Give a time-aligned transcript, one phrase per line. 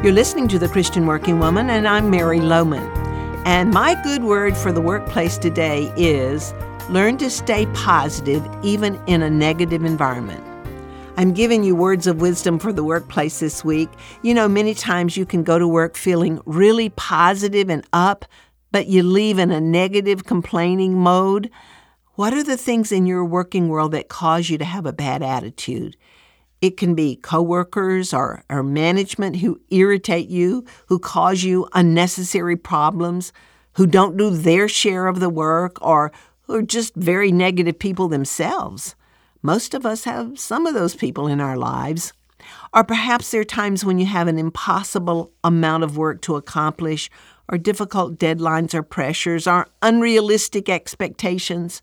[0.00, 2.88] You're listening to The Christian Working Woman, and I'm Mary Lowman.
[3.44, 6.54] And my good word for the workplace today is
[6.88, 10.40] learn to stay positive even in a negative environment.
[11.16, 13.88] I'm giving you words of wisdom for the workplace this week.
[14.22, 18.24] You know, many times you can go to work feeling really positive and up,
[18.70, 21.50] but you leave in a negative, complaining mode.
[22.14, 25.24] What are the things in your working world that cause you to have a bad
[25.24, 25.96] attitude?
[26.60, 33.32] It can be coworkers or, or management who irritate you, who cause you unnecessary problems,
[33.74, 36.10] who don't do their share of the work, or
[36.42, 38.96] who are just very negative people themselves.
[39.40, 42.12] Most of us have some of those people in our lives.
[42.74, 47.08] Or perhaps there are times when you have an impossible amount of work to accomplish,
[47.48, 51.82] or difficult deadlines or pressures, or unrealistic expectations.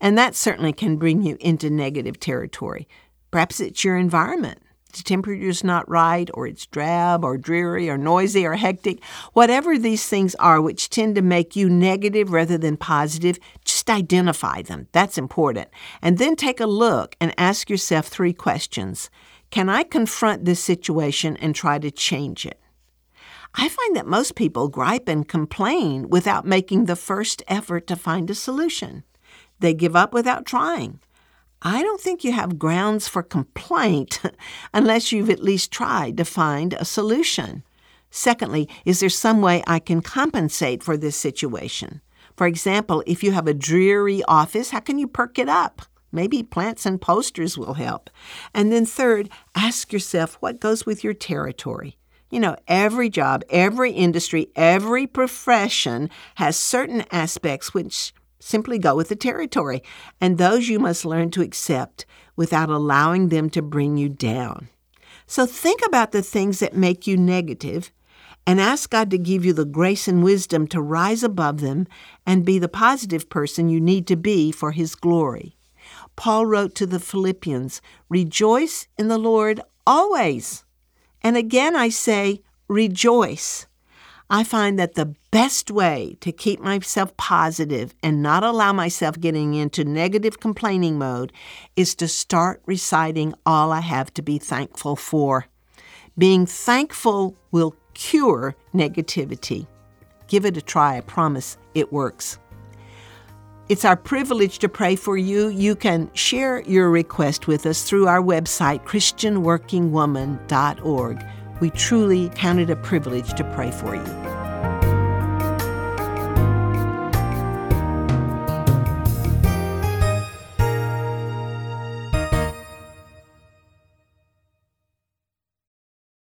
[0.00, 2.88] And that certainly can bring you into negative territory.
[3.30, 4.60] Perhaps it's your environment.
[4.96, 9.04] The temperature's not right, or it's drab, or dreary, or noisy, or hectic.
[9.34, 14.62] Whatever these things are, which tend to make you negative rather than positive, just identify
[14.62, 14.88] them.
[14.92, 15.68] That's important.
[16.00, 19.10] And then take a look and ask yourself three questions
[19.50, 22.58] Can I confront this situation and try to change it?
[23.54, 28.30] I find that most people gripe and complain without making the first effort to find
[28.30, 29.04] a solution.
[29.60, 31.00] They give up without trying.
[31.68, 34.20] I don't think you have grounds for complaint
[34.72, 37.64] unless you've at least tried to find a solution.
[38.08, 42.02] Secondly, is there some way I can compensate for this situation?
[42.36, 45.82] For example, if you have a dreary office, how can you perk it up?
[46.12, 48.10] Maybe plants and posters will help.
[48.54, 51.98] And then, third, ask yourself what goes with your territory.
[52.30, 59.08] You know, every job, every industry, every profession has certain aspects which Simply go with
[59.08, 59.82] the territory,
[60.20, 62.06] and those you must learn to accept
[62.36, 64.68] without allowing them to bring you down.
[65.26, 67.90] So think about the things that make you negative
[68.46, 71.88] and ask God to give you the grace and wisdom to rise above them
[72.24, 75.56] and be the positive person you need to be for His glory.
[76.14, 80.64] Paul wrote to the Philippians, Rejoice in the Lord always.
[81.22, 83.66] And again I say, Rejoice.
[84.28, 89.54] I find that the best way to keep myself positive and not allow myself getting
[89.54, 91.32] into negative complaining mode
[91.76, 95.46] is to start reciting all I have to be thankful for.
[96.18, 99.68] Being thankful will cure negativity.
[100.26, 102.40] Give it a try, I promise it works.
[103.68, 105.48] It's our privilege to pray for you.
[105.48, 111.24] You can share your request with us through our website, ChristianWorkingWoman.org.
[111.60, 114.25] We truly count it a privilege to pray for you.